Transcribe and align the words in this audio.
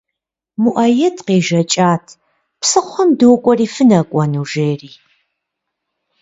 Муаед 0.61 1.17
къежэкӏат 1.25 2.05
«Псыхъуэм 2.61 3.09
докӏуэри, 3.19 3.67
фынэкӏуэну?» 3.73 4.45
жери. 4.51 4.91